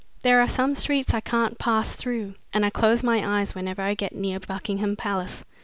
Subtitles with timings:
[0.23, 3.93] There are some streets I can't pass through, and I close my eyes whenever I
[3.93, 5.43] get near Buckingham Palace.